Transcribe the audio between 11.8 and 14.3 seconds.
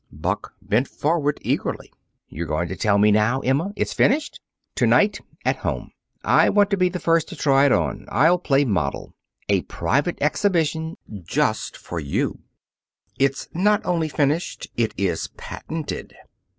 you. It's not only